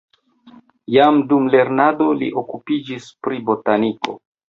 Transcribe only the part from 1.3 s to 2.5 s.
dum lernado li